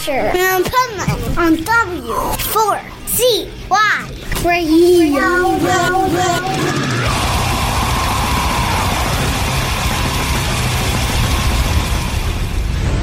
Asher 0.00 0.12
and 0.12 0.64
Putman 0.64 1.36
on 1.36 1.56
W4CY 1.58 4.44
Radio. 4.46 5.50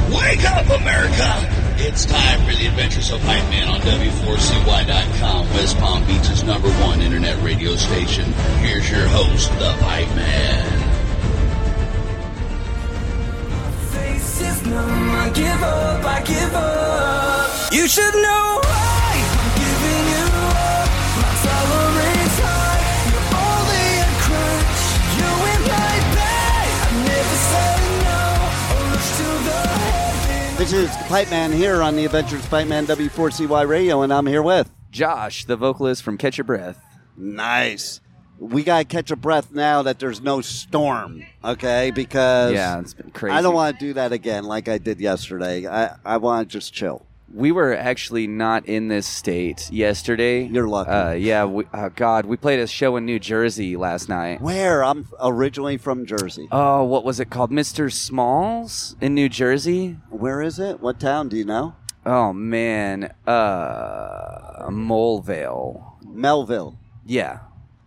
Wake 0.09 0.43
up, 0.49 0.65
America! 0.81 1.29
It's 1.79 2.07
time 2.07 2.39
for 2.39 2.55
the 2.55 2.65
adventures 2.65 3.11
of 3.11 3.21
Pipe 3.21 3.47
Man 3.51 3.67
on 3.67 3.79
W4CY.com, 3.81 5.49
West 5.51 5.77
Palm 5.77 6.03
Beach's 6.07 6.41
number 6.43 6.71
one 6.81 7.01
internet 7.01 7.39
radio 7.43 7.75
station. 7.75 8.33
Here's 8.61 8.89
your 8.89 9.07
host, 9.07 9.51
the 9.59 9.75
Pipe 9.81 10.09
Man. 10.15 10.76
This 30.57 30.73
is 30.73 30.89
Pipe 31.07 31.29
Man 31.31 31.51
here 31.51 31.81
on 31.81 31.95
the 31.95 32.05
Adventures 32.05 32.45
Pipe 32.47 32.67
Man 32.67 32.85
W4CY 32.85 33.67
Radio, 33.67 34.01
and 34.01 34.11
I'm 34.11 34.25
here 34.25 34.43
with. 34.43 34.69
Josh, 34.91 35.45
the 35.45 35.55
vocalist 35.55 36.03
from 36.03 36.17
Catch 36.17 36.37
Your 36.37 36.45
Breath. 36.45 36.83
Nice. 37.15 38.01
We 38.39 38.63
got 38.63 38.79
to 38.79 38.85
catch 38.85 39.09
a 39.11 39.15
breath 39.15 39.51
now 39.51 39.81
that 39.83 39.99
there's 39.99 40.21
no 40.21 40.41
storm, 40.41 41.23
okay? 41.43 41.91
Because 41.91 42.53
Yeah, 42.53 42.79
it's 42.79 42.93
been 42.93 43.11
crazy. 43.11 43.35
I 43.35 43.41
don't 43.41 43.55
want 43.55 43.79
to 43.79 43.85
do 43.85 43.93
that 43.93 44.11
again 44.11 44.43
like 44.43 44.67
I 44.67 44.77
did 44.77 44.99
yesterday. 44.99 45.67
I, 45.67 45.95
I 46.05 46.17
want 46.17 46.47
to 46.49 46.53
just 46.53 46.73
chill. 46.73 47.03
We 47.33 47.51
were 47.51 47.73
actually 47.75 48.25
not 48.25 48.67
in 48.67 48.87
this 48.87 49.05
state 49.05 49.69
yesterday. 49.69 50.43
You're 50.45 50.67
lucky. 50.67 50.91
Uh, 50.91 51.11
yeah, 51.11 51.43
we, 51.45 51.65
oh 51.73 51.89
God, 51.89 52.25
we 52.25 52.37
played 52.37 52.59
a 52.59 52.67
show 52.67 52.95
in 52.95 53.05
New 53.05 53.19
Jersey 53.19 53.75
last 53.75 54.07
night. 54.07 54.39
Where? 54.39 54.83
I'm 54.83 55.07
originally 55.19 55.77
from 55.77 56.05
Jersey. 56.05 56.47
Oh, 56.51 56.83
what 56.85 57.03
was 57.03 57.19
it 57.19 57.29
called? 57.29 57.51
Mr. 57.51 57.91
Smalls 57.91 58.95
in 59.01 59.13
New 59.13 59.27
Jersey? 59.29 59.97
Where 60.09 60.41
is 60.41 60.57
it? 60.57 60.79
What 60.79 60.99
town? 61.01 61.27
Do 61.27 61.35
you 61.35 61.43
know? 61.45 61.75
Oh, 62.05 62.31
man. 62.31 63.13
Uh, 63.25 64.69
Molevale. 64.69 65.83
Melville. 66.05 66.77
Yeah. 67.05 67.39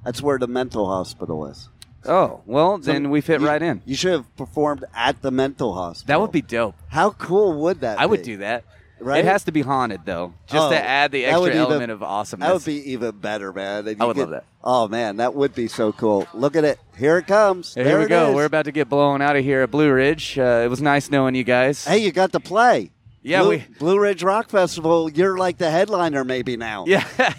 That's 0.05 0.23
where 0.23 0.39
the 0.39 0.47
mental 0.47 0.87
hospital 0.87 1.47
is. 1.47 1.69
Oh, 2.07 2.41
well, 2.47 2.79
then 2.79 3.11
we 3.11 3.21
fit 3.21 3.41
You- 3.41 3.47
right 3.47 3.61
in. 3.61 3.83
You 3.85 3.95
should 3.95 4.13
have 4.13 4.37
performed 4.37 4.85
at 4.95 5.21
the 5.21 5.31
mental 5.31 5.75
hospital. 5.75 6.07
That 6.07 6.21
would 6.21 6.33
be 6.33 6.41
dope. 6.43 6.75
How 6.89 7.11
cool 7.11 7.61
would 7.63 7.81
that 7.83 8.01
I 8.01 8.07
would 8.07 8.23
do 8.23 8.39
that. 8.39 8.65
Right? 9.03 9.21
It 9.21 9.25
has 9.27 9.45
to 9.45 9.53
be 9.53 9.63
haunted, 9.63 10.03
though, 10.05 10.35
just 10.47 10.67
Oh, 10.67 10.71
to 10.71 10.77
add 10.79 11.11
the 11.11 11.25
extra 11.25 11.47
even- 11.49 11.59
element 11.59 11.91
of 11.91 12.03
awesomeness. 12.03 12.49
That 12.49 12.55
would 12.55 12.65
be 12.67 12.93
even 12.93 13.13
better, 13.13 13.51
man. 13.53 13.97
I 13.99 14.05
would 14.05 14.15
could- 14.17 14.21
love 14.23 14.31
that. 14.31 14.45
Oh 14.63 14.89
man, 14.89 15.17
that 15.17 15.35
would 15.35 15.55
be 15.55 15.69
so 15.69 15.91
cool. 15.93 16.27
Look 16.35 16.55
at 16.55 16.65
it. 16.65 16.79
Here 16.99 17.17
it 17.17 17.27
comes. 17.27 17.73
Here 17.75 17.85
There 17.85 17.99
we 17.99 18.07
go. 18.07 18.29
is. 18.29 18.35
We're 18.35 18.45
about 18.45 18.67
to 18.67 18.73
get 18.73 18.91
blown 18.91 19.23
out 19.23 19.37
of 19.37 19.43
here 19.45 19.63
at 19.63 19.71
Blue 19.71 19.91
Ridge. 19.91 20.39
Uh, 20.39 20.63
it 20.65 20.69
was 20.69 20.83
nice 20.83 21.11
knowing 21.11 21.35
you 21.35 21.45
guys. 21.45 21.87
Hey, 21.87 21.99
you 21.99 22.13
got 22.13 22.33
to 22.33 22.41
play. 22.41 22.91
Yeah, 23.23 23.41
Blue, 23.41 23.49
we- 23.51 23.65
Blue 23.79 23.99
Ridge 23.99 24.23
Rock 24.23 24.51
Festival. 24.51 25.11
You're 25.11 25.39
like 25.39 25.57
the 25.57 25.71
headliner, 25.71 26.25
maybe 26.25 26.57
now. 26.59 26.85
Yeah. 26.87 27.05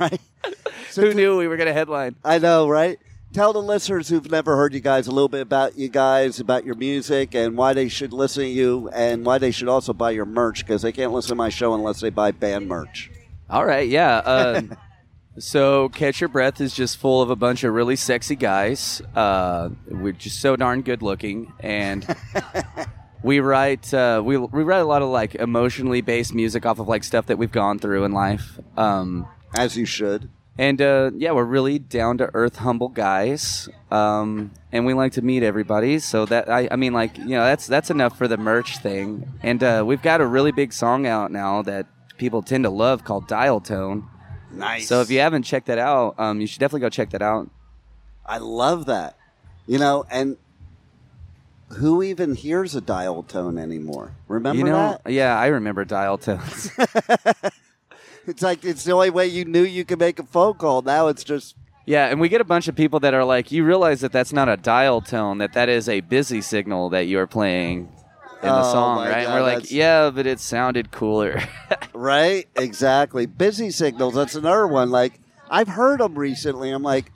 Right. 0.00 0.20
So 0.94 1.02
Who 1.06 1.10
t- 1.10 1.16
knew 1.16 1.36
we 1.36 1.48
were 1.48 1.56
going 1.56 1.66
to 1.66 1.72
headline? 1.72 2.14
I 2.24 2.38
know, 2.38 2.68
right? 2.68 2.98
Tell 3.32 3.52
the 3.52 3.60
listeners 3.60 4.08
who've 4.08 4.30
never 4.30 4.54
heard 4.54 4.72
you 4.74 4.78
guys 4.78 5.08
a 5.08 5.10
little 5.10 5.28
bit 5.28 5.40
about 5.40 5.76
you 5.76 5.88
guys, 5.88 6.38
about 6.38 6.64
your 6.64 6.76
music, 6.76 7.34
and 7.34 7.56
why 7.56 7.72
they 7.72 7.88
should 7.88 8.12
listen 8.12 8.44
to 8.44 8.48
you, 8.48 8.88
and 8.90 9.26
why 9.26 9.38
they 9.38 9.50
should 9.50 9.66
also 9.66 9.92
buy 9.92 10.12
your 10.12 10.24
merch 10.24 10.60
because 10.60 10.82
they 10.82 10.92
can't 10.92 11.10
listen 11.12 11.30
to 11.30 11.34
my 11.34 11.48
show 11.48 11.74
unless 11.74 12.00
they 12.00 12.10
buy 12.10 12.30
band 12.30 12.68
merch. 12.68 13.10
All 13.50 13.66
right, 13.66 13.88
yeah. 13.88 14.18
Uh, 14.18 14.62
so, 15.40 15.88
Catch 15.88 16.20
Your 16.20 16.28
Breath 16.28 16.60
is 16.60 16.72
just 16.72 16.98
full 16.98 17.20
of 17.20 17.28
a 17.28 17.34
bunch 17.34 17.64
of 17.64 17.74
really 17.74 17.96
sexy 17.96 18.36
guys. 18.36 19.02
Uh, 19.16 19.70
we're 19.88 20.12
just 20.12 20.40
so 20.40 20.54
darn 20.54 20.82
good 20.82 21.02
looking, 21.02 21.52
and 21.58 22.06
we 23.24 23.40
write 23.40 23.92
uh, 23.92 24.22
we 24.24 24.36
we 24.36 24.62
write 24.62 24.78
a 24.78 24.86
lot 24.86 25.02
of 25.02 25.08
like 25.08 25.34
emotionally 25.34 26.02
based 26.02 26.32
music 26.32 26.64
off 26.64 26.78
of 26.78 26.86
like 26.86 27.02
stuff 27.02 27.26
that 27.26 27.36
we've 27.36 27.50
gone 27.50 27.80
through 27.80 28.04
in 28.04 28.12
life. 28.12 28.60
Um, 28.76 29.26
As 29.56 29.76
you 29.76 29.86
should. 29.86 30.30
And 30.56 30.80
uh, 30.80 31.10
yeah, 31.16 31.32
we're 31.32 31.44
really 31.44 31.78
down 31.78 32.18
to 32.18 32.30
earth, 32.32 32.56
humble 32.56 32.88
guys, 32.88 33.68
um, 33.90 34.52
and 34.70 34.86
we 34.86 34.94
like 34.94 35.12
to 35.12 35.22
meet 35.22 35.42
everybody. 35.42 35.98
So 35.98 36.26
that 36.26 36.48
I, 36.48 36.68
I 36.70 36.76
mean, 36.76 36.92
like 36.92 37.18
you 37.18 37.30
know, 37.30 37.44
that's 37.44 37.66
that's 37.66 37.90
enough 37.90 38.16
for 38.16 38.28
the 38.28 38.36
merch 38.36 38.78
thing. 38.78 39.28
And 39.42 39.62
uh, 39.62 39.82
we've 39.86 40.02
got 40.02 40.20
a 40.20 40.26
really 40.26 40.52
big 40.52 40.72
song 40.72 41.06
out 41.06 41.32
now 41.32 41.62
that 41.62 41.86
people 42.16 42.42
tend 42.42 42.64
to 42.64 42.70
love 42.70 43.04
called 43.04 43.26
Dial 43.26 43.60
Tone. 43.60 44.08
Nice. 44.52 44.86
So 44.86 45.00
if 45.00 45.10
you 45.10 45.18
haven't 45.18 45.42
checked 45.42 45.66
that 45.66 45.78
out, 45.78 46.14
um, 46.18 46.40
you 46.40 46.46
should 46.46 46.60
definitely 46.60 46.82
go 46.82 46.90
check 46.90 47.10
that 47.10 47.22
out. 47.22 47.50
I 48.24 48.38
love 48.38 48.86
that. 48.86 49.16
You 49.66 49.78
know, 49.78 50.04
and 50.10 50.36
who 51.70 52.02
even 52.02 52.34
hears 52.34 52.74
a 52.74 52.80
dial 52.80 53.22
tone 53.22 53.58
anymore? 53.58 54.14
Remember 54.28 54.58
you 54.58 54.64
know, 54.64 55.00
that? 55.04 55.12
yeah, 55.12 55.36
I 55.36 55.46
remember 55.46 55.84
Dial 55.84 56.18
Tones. 56.18 56.70
It's 58.26 58.42
like 58.42 58.64
it's 58.64 58.84
the 58.84 58.92
only 58.92 59.10
way 59.10 59.26
you 59.26 59.44
knew 59.44 59.62
you 59.62 59.84
could 59.84 59.98
make 59.98 60.18
a 60.18 60.22
phone 60.24 60.54
call. 60.54 60.82
Now 60.82 61.08
it's 61.08 61.24
just 61.24 61.56
yeah, 61.86 62.06
and 62.06 62.18
we 62.20 62.28
get 62.30 62.40
a 62.40 62.44
bunch 62.44 62.66
of 62.68 62.74
people 62.74 63.00
that 63.00 63.12
are 63.12 63.24
like, 63.24 63.52
you 63.52 63.62
realize 63.64 64.00
that 64.00 64.10
that's 64.12 64.32
not 64.32 64.48
a 64.48 64.56
dial 64.56 65.02
tone, 65.02 65.38
that 65.38 65.52
that 65.52 65.68
is 65.68 65.86
a 65.88 66.00
busy 66.00 66.40
signal 66.40 66.88
that 66.90 67.02
you're 67.06 67.26
playing 67.26 67.92
in 68.42 68.48
the 68.48 68.60
Oh, 68.60 68.72
song, 68.72 68.98
right? 69.06 69.26
and 69.26 69.34
we're 69.34 69.42
like, 69.42 69.70
yeah, 69.70 70.08
but 70.10 70.26
it 70.26 70.40
sounded 70.40 70.90
cooler. 70.90 71.42
right. 71.92 72.46
Exactly. 72.56 73.26
Busy 73.26 73.70
signals. 73.70 74.14
That's 74.14 74.34
another 74.34 74.66
one. 74.66 74.90
Like 74.90 75.20
I've 75.50 75.68
heard 75.68 76.00
them 76.00 76.18
recently. 76.18 76.70
I'm 76.70 76.82
like, 76.82 77.12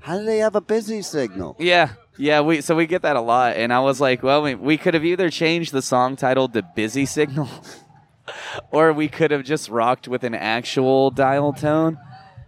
how 0.00 0.18
do 0.18 0.24
they 0.26 0.38
have 0.38 0.54
a 0.54 0.60
busy 0.60 1.00
signal? 1.02 1.56
Yeah, 1.58 1.90
yeah. 2.18 2.40
We 2.42 2.60
so 2.60 2.74
we 2.76 2.86
get 2.86 3.02
that 3.02 3.16
a 3.16 3.20
lot, 3.22 3.56
and 3.56 3.72
I 3.72 3.80
was 3.80 4.00
like, 4.02 4.22
well, 4.22 4.42
we, 4.42 4.54
we 4.54 4.76
could 4.76 4.92
have 4.94 5.04
either 5.04 5.30
changed 5.30 5.72
the 5.72 5.82
song 5.82 6.16
title 6.16 6.46
to 6.50 6.62
"Busy 6.62 7.04
Signal," 7.06 7.48
or 8.70 8.92
we 8.92 9.08
could 9.08 9.30
have 9.30 9.44
just 9.44 9.68
rocked 9.68 10.08
with 10.08 10.24
an 10.24 10.34
actual 10.34 11.10
dial 11.10 11.52
tone. 11.52 11.98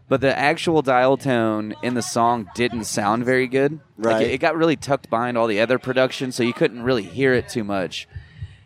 But 0.09 0.20
the 0.20 0.37
actual 0.38 0.82
dial 0.82 1.16
tone 1.16 1.75
in 1.82 1.94
the 1.94 2.03
song 2.03 2.50
didn't 2.54 2.84
sound 2.84 3.25
very 3.25 3.47
good. 3.47 3.81
Like 3.97 4.15
Right. 4.15 4.26
it, 4.26 4.31
it 4.32 4.38
got 4.38 4.56
really 4.56 4.76
tucked 4.76 5.09
behind 5.09 5.38
all 5.38 5.47
the 5.47 5.60
other 5.60 5.78
production, 5.78 6.32
so 6.32 6.43
you 6.43 6.53
couldn't 6.53 6.82
really 6.82 7.04
hear 7.04 7.32
it 7.32 7.48
too 7.48 7.65
much. 7.65 8.06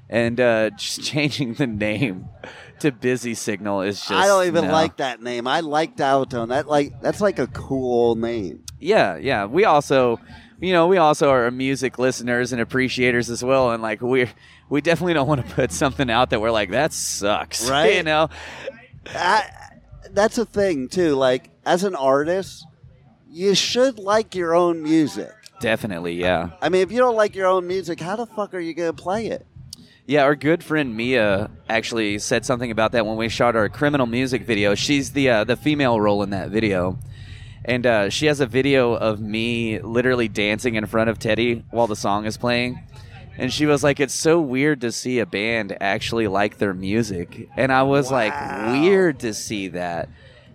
And 0.09 0.41
uh, 0.41 0.71
just 0.77 1.05
changing 1.05 1.55
the 1.55 1.67
name 1.69 2.29
to 2.81 2.91
"Busy 2.91 3.35
Signal" 3.35 3.83
is 3.83 4.01
just 4.01 4.11
I 4.11 4.27
don't 4.27 4.47
even 4.47 4.67
no. 4.67 4.73
like 4.73 4.97
that 4.97 5.23
name. 5.23 5.47
I 5.47 5.61
like 5.61 5.95
dial 5.95 6.27
tone. 6.27 6.49
That 6.49 6.67
like 6.67 7.01
that's 7.01 7.21
like 7.21 7.39
a 7.39 7.47
cool 7.49 8.17
name. 8.17 8.65
Yeah, 8.81 9.17
yeah. 9.17 9.45
We 9.47 9.65
also, 9.65 10.19
you 10.61 10.73
know, 10.73 10.87
we 10.87 10.97
also 10.97 11.31
are 11.31 11.51
music 11.51 11.99
listeners 11.99 12.53
and 12.53 12.61
appreciators 12.61 13.31
as 13.31 13.43
well, 13.45 13.71
and 13.73 13.83
like 13.83 14.01
we 14.01 14.29
we 14.69 14.81
definitely 14.81 15.15
don't 15.15 15.29
want 15.29 15.47
to 15.47 15.55
put 15.55 15.73
something 15.73 16.11
out 16.11 16.31
that 16.31 16.41
we're 16.41 16.51
like 16.51 16.71
that 16.71 16.93
sucks, 16.93 17.69
Right. 17.71 17.97
You 17.97 18.03
know, 18.03 18.29
I, 19.15 19.45
that's 20.11 20.39
a 20.39 20.45
thing 20.45 20.89
too. 20.89 21.15
Like 21.15 21.51
as 21.65 21.85
an 21.85 21.95
artist, 21.95 22.67
you 23.29 23.55
should 23.55 23.99
like 23.99 24.35
your 24.35 24.55
own 24.55 24.83
music. 24.83 25.31
definitely, 25.61 26.15
yeah, 26.15 26.51
I 26.63 26.69
mean, 26.69 26.83
if 26.83 26.91
you 26.93 26.99
don't 26.99 27.17
like 27.17 27.35
your 27.35 27.47
own 27.47 27.67
music, 27.67 28.01
how 28.01 28.17
the 28.17 28.27
fuck 28.27 28.55
are 28.55 28.61
you 28.61 28.75
gonna 28.75 28.93
play 28.93 29.27
it? 29.27 29.47
yeah. 30.07 30.23
Our 30.23 30.37
good 30.37 30.63
friend 30.63 30.97
Mia 30.97 31.51
actually 31.69 32.19
said 32.21 32.47
something 32.47 32.71
about 32.71 32.93
that 32.93 33.05
when 33.05 33.17
we 33.17 33.29
shot 33.29 33.57
our 33.57 33.69
criminal 33.69 34.07
music 34.07 34.43
video. 34.43 34.75
She's 34.75 35.13
the 35.13 35.29
uh, 35.29 35.45
the 35.45 35.57
female 35.57 36.01
role 36.01 36.23
in 36.23 36.31
that 36.31 36.51
video. 36.51 36.99
And 37.67 37.85
uh, 37.85 38.11
she 38.11 38.27
has 38.27 38.39
a 38.41 38.47
video 38.47 38.95
of 38.95 39.21
me 39.21 39.81
literally 39.81 40.29
dancing 40.29 40.77
in 40.77 40.87
front 40.87 41.11
of 41.11 41.19
Teddy 41.19 41.65
while 41.71 41.89
the 41.89 41.97
song 41.97 42.25
is 42.25 42.37
playing. 42.37 42.81
And 43.37 43.53
she 43.53 43.67
was 43.67 43.83
like, 43.83 44.01
"It's 44.01 44.15
so 44.15 44.41
weird 44.41 44.81
to 44.81 44.93
see 44.93 45.19
a 45.19 45.27
band 45.27 45.77
actually 45.81 46.29
like 46.29 46.57
their 46.59 46.73
music." 46.73 47.51
And 47.57 47.71
I 47.73 47.83
was 47.83 48.11
like, 48.11 48.33
"Weird 48.71 49.19
to 49.21 49.35
see 49.35 49.69
that." 49.69 50.09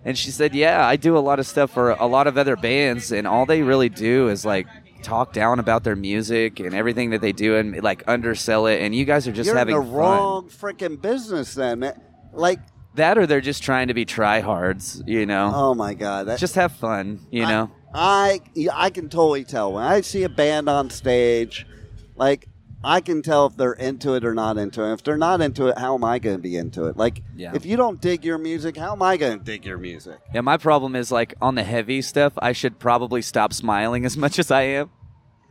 And 0.04 0.18
she 0.18 0.32
said, 0.32 0.56
"Yeah, 0.56 0.84
I 0.88 0.96
do 0.96 1.16
a 1.16 1.20
lot 1.20 1.38
of 1.38 1.46
stuff 1.46 1.70
for 1.72 1.92
a 1.92 2.08
lot 2.08 2.26
of 2.26 2.38
other 2.38 2.56
bands, 2.56 3.12
and 3.12 3.28
all 3.28 3.46
they 3.46 3.62
really 3.62 3.90
do 3.90 4.30
is 4.30 4.46
like 4.46 4.68
talk 5.04 5.34
down 5.34 5.60
about 5.60 5.84
their 5.84 5.96
music 5.96 6.60
and 6.60 6.74
everything 6.74 7.12
that 7.12 7.22
they 7.22 7.34
do, 7.34 7.56
and 7.58 7.84
like 7.84 8.04
undersell 8.08 8.66
it. 8.68 8.82
And 8.82 8.96
you 8.96 9.06
guys 9.06 9.28
are 9.28 9.32
just 9.32 9.48
You're 9.48 9.58
having 9.58 9.76
in 9.76 9.82
the 9.82 9.88
fun. 9.88 9.96
wrong 9.96 10.50
freaking 10.50 11.00
business 11.00 11.54
then. 11.54 11.94
Like, 12.34 12.60
That, 12.96 13.18
or 13.18 13.26
they're 13.26 13.42
just 13.42 13.64
trying 13.64 13.88
to 13.88 13.94
be 13.94 14.06
tryhards. 14.06 15.08
You 15.08 15.26
know, 15.26 15.52
oh 15.54 15.74
my 15.74 15.94
god, 15.94 16.28
that, 16.28 16.40
just 16.40 16.56
have 16.56 16.74
fun. 16.74 17.20
You 17.32 17.44
know." 17.46 17.72
I 17.94 18.40
I 18.74 18.90
can 18.90 19.10
totally 19.10 19.44
tell 19.44 19.74
when 19.74 19.84
I 19.84 20.02
see 20.02 20.24
a 20.24 20.30
band 20.30 20.70
on 20.70 20.90
stage, 20.90 21.68
like 22.16 22.48
I 22.84 23.02
can 23.02 23.22
tell 23.22 23.48
if 23.48 23.58
they're 23.58 23.74
into 23.74 24.16
it 24.16 24.26
or 24.26 24.34
not 24.34 24.58
into 24.58 24.84
it. 24.84 24.94
If 24.94 25.04
they're 25.04 25.18
not 25.18 25.42
into 25.42 25.68
it, 25.68 25.78
how 25.78 25.94
am 25.96 26.04
I 26.04 26.18
going 26.20 26.38
to 26.38 26.42
be 26.42 26.56
into 26.58 26.86
it? 26.86 26.98
Like, 26.98 27.22
Yeah. 27.36 27.52
if 27.54 27.66
you 27.66 27.78
don't 27.78 28.02
dig 28.02 28.26
your 28.26 28.38
music, 28.40 28.76
how 28.76 28.94
am 28.94 29.02
I 29.04 29.18
going 29.18 29.38
to 29.38 29.44
dig 29.44 29.66
your 29.66 29.78
music? 29.78 30.18
Yeah, 30.34 30.42
my 30.42 30.58
problem 30.58 30.96
is 30.96 31.12
like 31.12 31.36
on 31.42 31.56
the 31.56 31.64
heavy 31.64 32.02
stuff, 32.02 32.34
I 32.38 32.54
should 32.54 32.80
probably 32.80 33.22
stop 33.22 33.54
smiling 33.54 34.06
as 34.06 34.18
much 34.26 34.40
as 34.40 34.52
I 34.52 34.62
am 34.64 34.90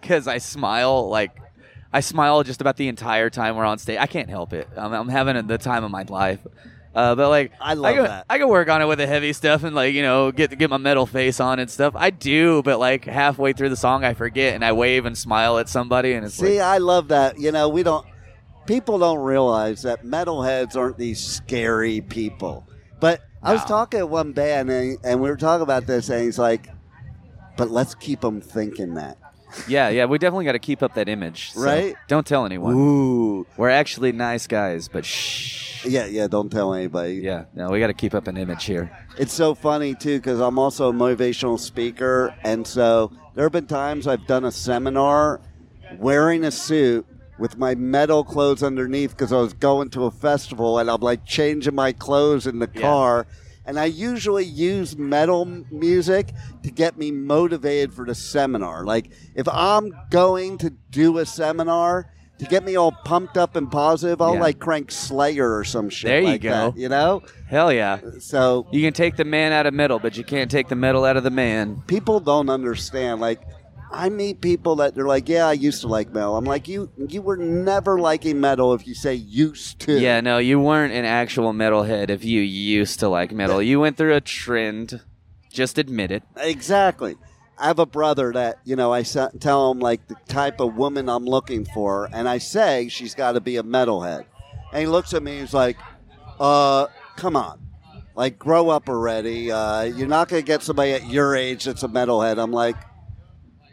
because 0.00 0.26
I 0.26 0.38
smile 0.38 1.08
like 1.08 1.32
I 1.92 2.00
smile 2.00 2.42
just 2.42 2.60
about 2.60 2.76
the 2.76 2.88
entire 2.88 3.30
time 3.30 3.56
we're 3.56 3.64
on 3.64 3.78
stage. 3.78 3.98
I 4.00 4.06
can't 4.06 4.30
help 4.30 4.52
it. 4.52 4.68
I'm, 4.76 4.92
I'm 4.92 5.08
having 5.08 5.46
the 5.46 5.58
time 5.58 5.84
of 5.84 5.90
my 5.90 6.04
life. 6.08 6.40
Uh, 6.94 7.14
but 7.14 7.28
like, 7.28 7.52
I 7.60 7.74
love 7.74 7.94
can, 7.94 8.04
that. 8.04 8.26
I 8.28 8.38
can 8.38 8.48
work 8.48 8.68
on 8.68 8.82
it 8.82 8.86
with 8.86 8.98
the 8.98 9.06
heavy 9.06 9.32
stuff 9.32 9.62
and 9.62 9.76
like 9.76 9.94
you 9.94 10.02
know 10.02 10.32
get 10.32 10.56
get 10.58 10.70
my 10.70 10.76
metal 10.76 11.06
face 11.06 11.38
on 11.38 11.60
and 11.60 11.70
stuff. 11.70 11.94
I 11.96 12.10
do, 12.10 12.62
but 12.62 12.80
like 12.80 13.04
halfway 13.04 13.52
through 13.52 13.68
the 13.68 13.76
song, 13.76 14.04
I 14.04 14.14
forget 14.14 14.54
and 14.54 14.64
I 14.64 14.72
wave 14.72 15.06
and 15.06 15.16
smile 15.16 15.58
at 15.58 15.68
somebody, 15.68 16.14
and 16.14 16.26
it's 16.26 16.34
See, 16.34 16.58
like, 16.58 16.66
I 16.66 16.78
love 16.78 17.08
that. 17.08 17.38
You 17.38 17.52
know, 17.52 17.68
we 17.68 17.82
don't. 17.82 18.06
People 18.66 18.98
don't 18.98 19.18
realize 19.18 19.82
that 19.82 20.04
metalheads 20.04 20.76
aren't 20.76 20.98
these 20.98 21.20
scary 21.20 22.00
people. 22.00 22.66
But 23.00 23.22
I 23.42 23.52
was 23.52 23.64
talking 23.64 24.00
to 24.00 24.06
one 24.06 24.32
band, 24.32 24.70
and, 24.70 24.98
and 25.02 25.20
we 25.20 25.30
were 25.30 25.36
talking 25.36 25.62
about 25.62 25.86
this, 25.86 26.10
and 26.10 26.22
he's 26.22 26.38
like, 26.38 26.68
"But 27.56 27.70
let's 27.70 27.94
keep 27.94 28.20
them 28.20 28.40
thinking 28.40 28.94
that." 28.94 29.16
Yeah, 29.68 29.88
yeah. 29.88 30.04
We 30.06 30.18
definitely 30.18 30.44
got 30.44 30.52
to 30.52 30.58
keep 30.58 30.82
up 30.82 30.94
that 30.94 31.08
image, 31.08 31.52
so 31.52 31.60
Right? 31.60 31.96
Don't 32.08 32.26
tell 32.26 32.44
anyone. 32.46 32.74
Ooh, 32.74 33.46
We're 33.56 33.70
actually 33.70 34.12
nice 34.12 34.46
guys, 34.46 34.88
but 34.88 35.04
shh. 35.04 35.84
yeah, 35.84 36.06
yeah. 36.06 36.26
Don't 36.28 36.50
tell 36.50 36.74
anybody. 36.74 37.14
Yeah, 37.14 37.44
no, 37.54 37.70
we 37.70 37.80
got 37.80 37.88
to 37.88 37.94
keep 37.94 38.14
up 38.14 38.26
an 38.26 38.36
image 38.36 38.64
here. 38.64 38.90
It's 39.18 39.32
so 39.32 39.54
funny 39.54 39.94
too 39.94 40.18
because 40.18 40.40
I'm 40.40 40.58
also 40.58 40.90
a 40.90 40.92
motivational 40.92 41.58
speaker, 41.58 42.34
and 42.44 42.66
so 42.66 43.12
there 43.34 43.44
have 43.44 43.52
been 43.52 43.66
times 43.66 44.06
I've 44.06 44.26
done 44.26 44.44
a 44.44 44.52
seminar 44.52 45.40
wearing 45.98 46.44
a 46.44 46.50
suit 46.50 47.06
with 47.38 47.56
my 47.56 47.74
metal 47.74 48.22
clothes 48.22 48.62
underneath 48.62 49.10
because 49.10 49.32
I 49.32 49.38
was 49.40 49.54
going 49.54 49.88
to 49.90 50.04
a 50.04 50.10
festival 50.10 50.78
and 50.78 50.90
I'm 50.90 51.00
like 51.00 51.24
changing 51.24 51.74
my 51.74 51.92
clothes 51.92 52.46
in 52.46 52.58
the 52.58 52.66
car. 52.66 53.26
And 53.66 53.78
I 53.78 53.84
usually 53.84 54.44
use 54.44 54.96
metal 54.96 55.44
music 55.70 56.32
to 56.62 56.70
get 56.70 56.96
me 56.98 57.10
motivated 57.10 57.92
for 57.92 58.04
the 58.04 58.14
seminar. 58.14 58.84
Like 58.84 59.10
if 59.34 59.46
I'm 59.48 59.92
going 60.10 60.58
to 60.58 60.70
do 60.90 61.18
a 61.18 61.26
seminar 61.26 62.10
to 62.38 62.46
get 62.46 62.64
me 62.64 62.74
all 62.76 62.90
pumped 63.04 63.36
up 63.36 63.54
and 63.56 63.70
positive, 63.70 64.22
I'll 64.22 64.34
Yeah. 64.34 64.40
like 64.40 64.58
crank 64.58 64.90
Slayer 64.90 65.56
or 65.58 65.62
some 65.62 65.90
shit. 65.90 66.08
There 66.08 66.20
you 66.22 66.26
like 66.26 66.40
go. 66.40 66.50
that, 66.70 66.76
you 66.78 66.88
know. 66.88 67.22
Hell 67.48 67.70
yeah. 67.70 67.98
Uh, 68.04 68.18
so 68.18 68.66
You 68.72 68.80
can 68.82 68.94
take 68.94 69.16
the 69.16 69.26
man 69.26 69.52
out 69.52 69.66
of 69.66 69.74
metal, 69.74 69.98
but 69.98 70.16
you 70.16 70.24
can't 70.24 70.50
take 70.50 70.68
the 70.68 70.74
metal 70.76 71.04
out 71.04 71.18
of 71.18 71.22
the 71.22 71.30
man. 71.30 71.82
people 71.86 72.18
don't 72.18 72.48
understand. 72.48 73.20
Like, 73.20 73.42
I 73.92 74.08
meet 74.08 74.40
people 74.40 74.76
that 74.76 74.94
they're 74.94 75.06
like, 75.06 75.28
"Yeah, 75.28 75.46
I 75.46 75.52
used 75.52 75.80
to 75.82 75.88
like 75.88 76.12
metal." 76.12 76.36
I'm 76.36 76.44
like, 76.44 76.68
"You, 76.68 76.90
you 77.08 77.22
were 77.22 77.36
never 77.36 78.00
liking 78.00 78.40
metal 78.40 78.72
if 78.74 78.86
you 78.86 78.94
say 78.94 79.14
used 79.14 79.80
to." 79.80 79.98
Yeah, 79.98 80.20
no, 80.20 80.38
you 80.38 80.60
weren't 80.60 80.92
an 80.92 81.04
actual 81.04 81.52
metalhead 81.52 82.10
if 82.10 82.24
you 82.24 82.40
used 82.40 83.00
to 83.00 83.08
like 83.08 83.32
metal. 83.32 83.60
You 83.62 83.80
went 83.80 83.96
through 83.96 84.14
a 84.14 84.20
trend. 84.20 85.00
Just 85.50 85.78
admit 85.78 86.12
it. 86.12 86.22
exactly. 86.36 87.16
I 87.58 87.66
have 87.66 87.78
a 87.80 87.86
brother 87.86 88.32
that 88.32 88.60
you 88.64 88.76
know. 88.76 88.92
I 88.92 89.02
tell 89.02 89.72
him 89.72 89.80
like 89.80 90.06
the 90.06 90.16
type 90.28 90.60
of 90.60 90.76
woman 90.76 91.08
I'm 91.08 91.24
looking 91.26 91.64
for, 91.64 92.08
and 92.12 92.28
I 92.28 92.38
say 92.38 92.88
she's 92.88 93.14
got 93.14 93.32
to 93.32 93.40
be 93.40 93.56
a 93.56 93.62
metalhead. 93.62 94.24
And 94.72 94.80
he 94.80 94.86
looks 94.86 95.12
at 95.12 95.22
me. 95.22 95.40
He's 95.40 95.52
like, 95.52 95.76
"Uh, 96.38 96.86
come 97.16 97.36
on." 97.36 97.60
Like, 98.16 98.38
grow 98.38 98.68
up 98.68 98.88
already. 98.88 99.50
Uh, 99.50 99.82
you're 99.82 100.08
not 100.08 100.28
going 100.28 100.42
to 100.42 100.46
get 100.46 100.62
somebody 100.62 100.92
at 100.92 101.08
your 101.08 101.34
age 101.34 101.64
that's 101.64 101.82
a 101.84 101.88
metalhead. 101.88 102.38
I'm 102.38 102.50
like, 102.52 102.76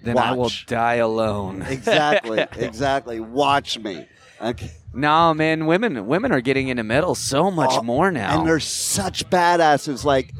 Then 0.07 0.17
I 0.17 0.33
will 0.33 0.51
die 0.65 0.95
alone. 0.95 1.61
exactly, 1.61 2.39
exactly. 2.57 3.19
Watch 3.19 3.77
me. 3.79 4.07
Okay. 4.41 4.71
no, 4.93 5.33
man, 5.33 5.65
women 5.65 6.05
women 6.07 6.31
are 6.31 6.41
getting 6.41 6.67
into 6.67 6.83
metal 6.83 7.15
so 7.15 7.49
much 7.49 7.71
Oh, 7.73 7.81
more 7.83 8.11
now. 8.11 8.37
And 8.39 8.47
they're 8.47 8.59
such 8.59 9.27
badasses 9.29 10.03
like 10.03 10.31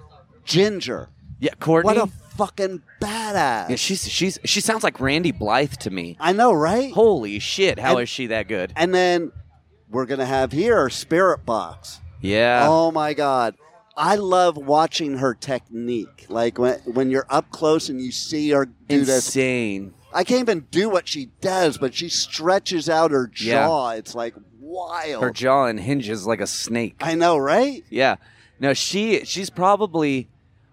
Jinjer. 0.46 1.08
yeah, 1.40 1.54
Courtney. 1.60 1.88
What 1.96 1.98
a 1.98 2.12
fucking 2.38 2.84
badass. 3.02 3.70
yeah, 3.70 3.76
she's 3.76 4.08
she's 4.08 4.38
she 4.46 4.62
sounds 4.62 4.84
like 4.84 5.00
Randy 5.00 5.32
Blythe 5.32 5.74
to 5.80 5.90
me. 5.90 6.16
I 6.20 6.32
know, 6.34 6.54
right? 6.54 6.94
Holy 6.94 7.40
shit, 7.40 7.80
how 7.80 7.94
is 7.94 8.02
And- 8.02 8.10
she 8.10 8.28
that 8.28 8.48
good? 8.48 8.72
And 8.76 8.94
then 8.94 9.32
we're 9.90 10.06
going 10.06 10.20
to 10.20 10.26
have 10.26 10.52
here 10.52 10.88
Spiritbox. 10.90 12.00
Yeah. 12.22 12.68
Oh 12.70 12.92
my 12.92 13.14
God. 13.14 13.56
I 13.98 14.16
love 14.16 14.58
watching 14.58 15.18
her 15.18 15.34
technique. 15.34 16.28
Like 16.30 16.60
when, 16.60 16.80
when 16.82 17.10
you're 17.10 17.26
up 17.30 17.50
close 17.50 17.90
and 17.90 18.00
you 18.00 18.12
see 18.12 18.52
her 18.52 18.66
do 18.66 19.00
this. 19.04 19.26
Insane. 19.36 19.94
I 20.14 20.24
can't 20.24 20.42
even 20.42 20.68
do 20.72 20.88
what 20.90 21.08
she 21.08 21.26
does, 21.42 21.78
but 21.78 21.94
she 21.96 22.08
stretches 22.08 22.88
out 22.90 23.12
her 23.12 23.32
Yeah. 23.40 23.66
jaw. 23.66 23.90
It's 23.92 24.14
like 24.16 24.36
wild. 24.60 25.24
Her 25.24 25.32
jaw 25.32 25.66
hinges 25.74 26.26
like 26.28 26.40
a 26.42 26.48
snake. 26.48 26.96
I 27.02 27.16
know, 27.16 27.38
right? 27.38 27.84
Yeah. 27.90 28.16
No, 28.60 28.74
she 28.74 29.26
she's 29.26 29.50
probably 29.50 30.28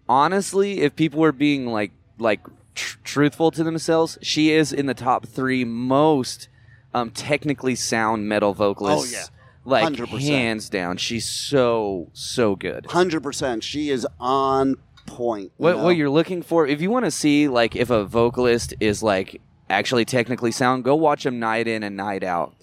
honestly, 0.09 0.81
if 0.83 0.95
people 0.95 1.21
were 1.21 1.33
being 1.33 1.67
like 1.67 1.93
like 2.19 2.41
tr- 2.75 2.99
truthful 3.05 3.51
to 3.53 3.65
themselves, 3.65 4.19
she 4.23 4.51
is 4.53 4.73
in 4.73 4.87
the 4.87 4.95
top 4.95 5.27
three 5.27 5.65
most 5.65 6.49
um, 6.93 7.11
technically 7.11 7.75
sound 7.75 8.29
metal 8.29 8.55
vocalists. 8.55 9.15
Oh, 9.15 9.19
yeah. 9.19 9.27
Like 9.65 9.93
100%. 9.93 10.21
hands 10.21 10.69
down. 10.69 10.97
She's 10.97 11.25
so 11.29 12.09
so 12.13 12.57
good. 12.57 12.85
100%. 12.85 13.63
She 13.63 13.91
is 13.91 14.07
on 14.21 14.77
point. 15.07 15.45
you 15.45 15.51
What 15.65 15.77
know? 15.77 15.85
what 15.85 15.97
you're 15.97 16.11
looking 16.11 16.43
for? 16.43 16.67
If 16.67 16.81
you 16.81 16.91
want 16.91 17.05
to 17.05 17.11
see 17.11 17.49
like 17.49 17.75
if 17.77 17.91
a 17.91 18.05
vocalist 18.05 18.75
is 18.81 19.03
like 19.03 19.41
actually 19.71 20.05
technically 20.05 20.51
sound, 20.53 20.85
go 20.85 20.95
watch 20.95 21.25
them 21.25 21.39
night 21.39 21.67
in 21.69 21.83
and 21.83 21.97
night 21.97 22.23
out. 22.25 22.55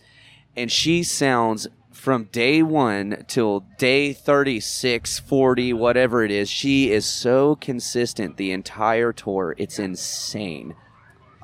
And 0.56 0.72
she 0.72 1.04
sounds 1.04 1.68
from 1.92 2.26
day 2.26 2.64
1 2.64 3.26
till 3.28 3.62
day 3.78 4.12
36, 4.12 5.20
40, 5.20 5.74
whatever 5.74 6.24
it 6.24 6.32
is. 6.32 6.50
She 6.50 6.92
is 6.92 7.06
so 7.06 7.56
consistent 7.58 8.38
the 8.38 8.52
entire 8.52 9.14
tour. 9.14 9.56
It's 9.58 9.78
insane. 9.80 10.74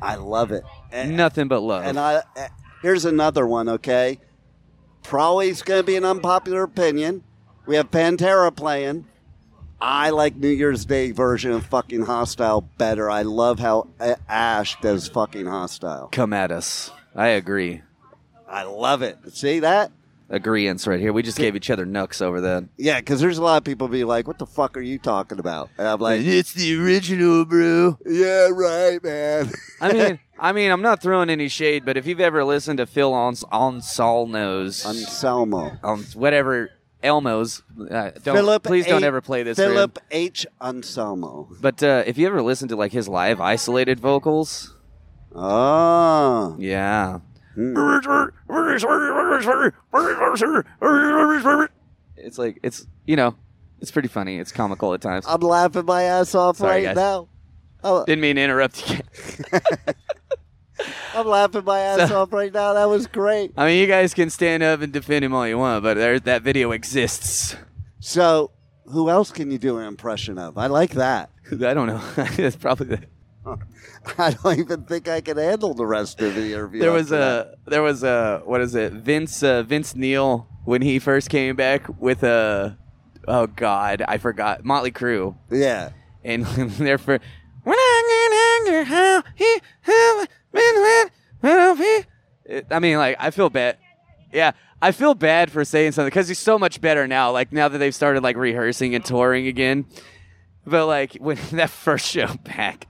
I 0.02 0.16
love 0.16 0.52
it. 0.52 0.64
And, 0.92 1.16
Nothing 1.16 1.48
but 1.48 1.62
love. 1.62 1.84
and 1.86 2.00
I 2.00 2.22
here's 2.82 3.06
another 3.06 3.46
one, 3.48 3.70
okay? 3.70 4.20
Probably 5.08 5.48
it's 5.48 5.62
going 5.62 5.80
to 5.80 5.86
be 5.86 5.96
an 5.96 6.04
unpopular 6.04 6.64
opinion. 6.64 7.24
We 7.66 7.78
have 7.78 7.90
Pantera 7.90 8.54
playing. 8.54 9.06
I 9.80 10.10
like 10.10 10.36
New 10.36 10.50
Year's 10.50 10.84
Day 10.84 11.12
version 11.12 11.52
of 11.52 11.66
fucking 11.66 12.02
Hostile 12.02 12.68
better. 12.78 13.10
I 13.10 13.22
love 13.22 13.58
how 13.58 13.88
uh, 14.02 14.16
Ash 14.28 14.78
does 14.82 15.08
fucking 15.08 15.46
Hostile. 15.46 16.10
Come 16.12 16.34
at 16.34 16.52
us. 16.52 16.92
I 17.16 17.28
agree. 17.28 17.84
I 18.50 18.64
love 18.64 19.02
it. 19.02 19.18
See 19.34 19.60
that? 19.60 19.94
Agreeance 20.30 20.86
right 20.86 21.00
here. 21.00 21.14
We 21.14 21.24
just 21.24 21.38
gave 21.38 21.56
each 21.56 21.70
other 21.70 21.86
nooks 21.86 22.22
over 22.22 22.42
that. 22.42 22.66
Yeah, 22.76 23.00
because 23.00 23.22
there's 23.22 23.38
a 23.38 23.44
lot 23.44 23.56
of 23.56 23.64
people 23.64 23.88
be 23.88 24.04
like, 24.04 24.28
"What 24.28 24.40
the 24.40 24.46
fuck 24.46 24.76
are 24.76 24.82
you 24.82 25.00
talking 25.00 25.40
about?" 25.40 25.70
And 25.78 25.88
I'm 25.88 26.02
like, 26.02 26.20
It's 26.20 26.52
the 26.52 26.76
original, 26.76 27.46
bro. 27.46 27.98
"Yeah, 28.06 28.50
right, 28.52 29.02
man." 29.02 29.54
I 29.80 29.94
mean, 29.94 30.20
I 30.40 30.52
mean, 30.52 30.72
I'm 30.72 30.82
not 30.82 31.02
throwing 31.02 31.30
any 31.30 31.48
shade, 31.48 31.84
but 31.86 31.98
if 31.98 32.06
you've 32.06 32.20
ever 32.20 32.44
listened 32.44 32.78
to 32.78 32.86
Phil 32.86 33.14
on 33.14 33.36
on 33.52 33.82
knows 34.32 34.86
Anselmo. 34.86 35.78
on 35.84 36.00
whatever 36.14 36.70
Elmo's, 37.04 37.62
uh, 37.90 38.12
don't 38.24 38.36
Philip 38.36 38.64
please 38.64 38.86
don't 38.86 39.04
A- 39.04 39.08
ever 39.08 39.22
play 39.22 39.44
this. 39.44 39.58
for 39.58 39.64
him. 39.66 39.72
Philip 39.72 40.00
H. 40.12 40.46
Anselmo. 40.62 41.48
But 41.62 41.82
uh, 41.84 42.04
if 42.06 42.18
you 42.18 42.28
ever 42.28 42.42
listen 42.42 42.68
to 42.70 42.76
like 42.76 42.92
his 42.92 43.08
live 43.08 43.40
isolated 43.42 44.00
vocals, 44.00 44.76
Oh. 45.36 46.56
yeah, 46.60 47.20
it's 52.18 52.38
like 52.38 52.60
it's 52.64 52.88
you 53.06 53.16
know, 53.16 53.36
it's 53.80 53.92
pretty 53.92 54.08
funny. 54.08 54.38
It's 54.40 54.52
comical 54.52 54.94
at 54.94 55.02
times. 55.02 55.26
I'm 55.28 55.42
laughing 55.42 55.86
my 55.86 56.04
ass 56.04 56.34
off 56.36 56.58
Sorry, 56.58 56.72
right 56.78 56.84
guys. 56.86 56.96
now. 56.96 57.28
Oh, 57.84 58.04
Didn't 58.06 58.22
mean 58.22 58.36
to 58.38 58.42
interrupt 58.42 58.90
you. 58.90 58.98
I'm 61.18 61.26
laughing 61.28 61.64
my 61.66 61.80
ass 61.80 62.10
So- 62.10 62.22
off 62.22 62.32
right 62.32 62.54
now. 62.54 62.74
That 62.74 62.88
was 62.88 63.08
great. 63.08 63.52
I 63.58 63.66
mean, 63.66 63.80
you 63.80 63.88
guys 63.88 64.14
can 64.14 64.30
stand 64.30 64.62
up 64.62 64.82
and 64.82 64.94
defend 64.94 65.26
him 65.26 65.34
all 65.34 65.48
you 65.48 65.58
want, 65.58 65.84
but 65.84 65.98
there, 65.98 66.20
that 66.20 66.44
video 66.44 66.72
exists. 66.72 67.56
So, 68.00 68.52
who 68.86 69.10
else 69.10 69.32
can 69.32 69.50
you 69.50 69.58
do 69.58 69.80
an 69.80 69.88
impression 69.88 70.38
of? 70.38 70.58
I 70.60 70.68
like 70.68 70.92
that. 70.92 71.32
I 71.52 71.74
don't 71.74 71.88
know. 71.88 72.02
That's 72.16 72.56
probably 72.56 72.88
the. 72.88 73.02
I 74.18 74.32
don't 74.32 74.60
even 74.60 74.84
think 74.84 75.08
I 75.08 75.22
can 75.22 75.38
handle 75.38 75.74
the 75.74 75.86
rest 75.86 76.22
of 76.22 76.36
the 76.36 76.54
interview. 76.54 76.82
there 76.82 76.92
was 76.92 77.12
a 77.12 77.56
there 77.66 77.82
was 77.82 78.04
a 78.04 78.42
what 78.46 78.62
is 78.62 78.76
it 78.76 78.92
Vince 78.94 79.42
uh, 79.42 79.64
Vince 79.64 79.96
Neil 79.96 80.48
when 80.66 80.82
he 80.82 81.00
first 81.00 81.30
came 81.30 81.56
back 81.56 81.88
with 82.00 82.24
a 82.24 82.78
oh 83.26 83.48
god 83.48 84.04
I 84.06 84.18
forgot 84.18 84.66
Motley 84.66 84.92
Crue 84.92 85.38
yeah. 85.50 85.92
and 86.26 86.46
they're 86.46 86.98
for 86.98 87.20
I 90.58 90.62
get 90.62 90.76
angry 90.76 91.12
how 91.42 91.52
he 91.52 91.52
how 91.52 91.72
been 91.72 91.76
with 91.76 91.76
well, 91.76 91.76
he- 91.76 92.56
It- 92.56 92.68
I 92.72 92.80
mean 92.80 92.98
like 92.98 93.18
I 93.20 93.32
feel 93.32 93.50
bad 93.50 93.78
yeah 94.34 94.52
I 94.82 94.92
feel 94.92 95.16
bad 95.16 95.52
for 95.52 95.64
saying 95.66 95.94
something 95.94 96.08
because 96.08 96.28
he's 96.28 96.40
so 96.40 96.58
much 96.60 96.82
better 96.82 97.08
now 97.08 97.32
like 97.32 97.52
now 97.52 97.68
that 97.68 97.78
they've 97.78 97.96
started 97.96 98.24
like 98.24 98.36
rehearsing 98.38 98.94
and 98.96 99.04
touring 99.04 99.48
again 99.48 99.86
but 100.66 100.86
like 100.88 101.14
when 101.20 101.38
that 101.52 101.70
first 101.70 102.06
show 102.08 102.28
back 102.44 102.88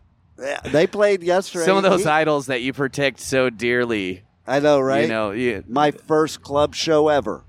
They 0.71 0.85
played 0.87 1.23
yesterday. 1.23 1.65
some 1.65 1.77
of 1.77 1.83
those 1.83 2.03
He- 2.03 2.09
idols 2.09 2.45
that 2.47 2.61
you 2.61 2.73
protect 2.73 3.19
so 3.19 3.49
dearly 3.49 4.23
I 4.49 4.59
know, 4.59 4.79
right? 4.79 5.01
you 5.03 5.07
know 5.09 5.31
you, 5.31 5.63
my 5.67 5.91
first 5.91 6.41
club 6.41 6.73
show 6.73 7.09
ever. 7.09 7.43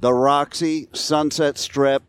The 0.00 0.14
Roxy, 0.14 0.88
Sunset 0.94 1.58
Strip, 1.58 2.02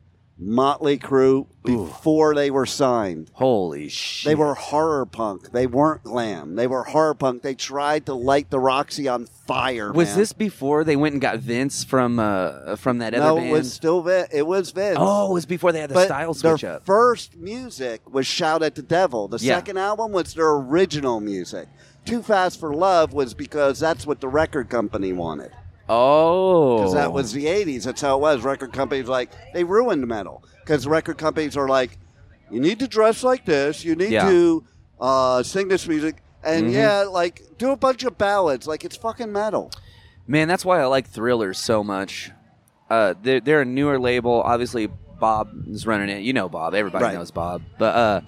Motley 0.43 0.97
Crue 0.97 1.45
before 1.63 2.33
they 2.33 2.49
were 2.49 2.65
signed. 2.65 3.29
Holy 3.33 3.87
shit! 3.89 4.27
They 4.27 4.33
were 4.35 4.55
horror 4.55 5.05
punk. 5.05 5.51
They 5.51 5.67
weren't 5.67 6.03
glam. 6.03 6.55
They 6.55 6.65
were 6.65 6.83
horror 6.83 7.13
punk. 7.13 7.43
They 7.43 7.53
tried 7.53 8.07
to 8.07 8.15
light 8.15 8.49
the 8.49 8.59
Roxy 8.59 9.07
on 9.07 9.27
fire. 9.27 9.93
Was 9.93 10.09
man. 10.09 10.17
this 10.17 10.33
before 10.33 10.83
they 10.83 10.95
went 10.95 11.13
and 11.13 11.21
got 11.21 11.37
Vince 11.37 11.83
from 11.83 12.17
uh 12.19 12.75
from 12.75 12.97
that 12.97 13.13
other 13.13 13.35
band? 13.35 13.49
No, 13.49 13.55
it 13.55 13.59
was 13.59 13.71
still 13.71 14.01
Vince. 14.01 14.29
It 14.33 14.47
was 14.47 14.71
Vince. 14.71 14.97
oh, 14.99 15.29
it 15.29 15.33
was 15.33 15.45
before 15.45 15.71
they 15.71 15.79
had 15.81 15.91
the 15.91 15.93
but 15.93 16.05
style 16.07 16.33
their 16.33 16.57
switch 16.57 16.63
up. 16.63 16.85
first 16.87 17.37
music 17.37 18.01
was 18.11 18.25
"Shout 18.25 18.63
at 18.63 18.73
the 18.73 18.81
Devil." 18.81 19.27
The 19.27 19.37
Yeah. 19.37 19.57
second 19.57 19.77
album 19.77 20.11
was 20.11 20.33
their 20.33 20.49
original 20.51 21.19
music. 21.19 21.67
"Too 22.03 22.23
Fast 22.23 22.59
for 22.59 22.73
Love" 22.73 23.13
was 23.13 23.35
because 23.35 23.79
that's 23.79 24.07
what 24.07 24.19
the 24.21 24.27
record 24.27 24.69
company 24.69 25.13
wanted. 25.13 25.51
Oh, 25.91 26.77
because 26.77 26.93
that 26.93 27.11
was 27.13 27.33
the 27.33 27.45
80s. 27.45 27.83
That's 27.83 28.01
how 28.01 28.17
it 28.17 28.21
was. 28.21 28.43
Record 28.43 28.73
companies 28.73 29.07
like 29.07 29.29
they 29.53 29.63
ruined 29.63 30.07
metal 30.07 30.43
because 30.61 30.87
record 30.87 31.17
companies 31.17 31.55
are 31.57 31.67
like, 31.67 31.97
you 32.49 32.59
need 32.59 32.79
to 32.79 32.87
dress 32.87 33.23
like 33.23 33.45
this, 33.45 33.83
you 33.85 33.95
need 33.95 34.11
Yeah. 34.11 34.29
to 34.29 34.63
uh, 34.99 35.41
sing 35.43 35.67
this 35.67 35.87
music, 35.87 36.21
and 36.43 36.67
Mhm. 36.67 36.73
yeah, 36.73 37.01
like 37.03 37.41
do 37.57 37.71
a 37.71 37.77
bunch 37.77 38.03
of 38.03 38.17
ballads. 38.17 38.67
Like 38.67 38.83
it's 38.85 38.95
fucking 38.95 39.31
metal. 39.31 39.71
Man, 40.27 40.47
that's 40.47 40.63
why 40.63 40.79
I 40.81 40.85
like 40.85 41.07
Thrillers 41.09 41.57
so 41.57 41.83
much. 41.83 42.31
Uh, 42.89 43.15
they're, 43.21 43.39
they're 43.39 43.61
a 43.61 43.65
newer 43.65 43.99
label. 43.99 44.41
Obviously, 44.43 44.87
Bob 45.19 45.49
is 45.69 45.87
running 45.87 46.09
it. 46.09 46.21
You 46.21 46.33
know 46.33 46.47
Bob. 46.49 46.73
Everybody 46.75 47.05
Right. 47.05 47.13
knows 47.15 47.31
Bob. 47.31 47.63
But 47.79 47.95
uh, 47.95 48.21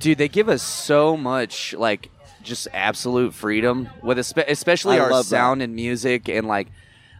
dude, 0.00 0.18
they 0.18 0.28
give 0.28 0.48
us 0.48 0.62
so 0.62 1.16
much 1.16 1.74
like 1.74 2.10
just 2.42 2.66
absolute 2.72 3.34
freedom 3.34 3.88
with 4.02 4.16
espe- 4.18 4.48
especially 4.48 4.96
I 4.96 5.00
our 5.00 5.10
love 5.10 5.26
that. 5.26 5.30
sound 5.30 5.60
and 5.62 5.74
music 5.74 6.28
and 6.28 6.48
like, 6.48 6.68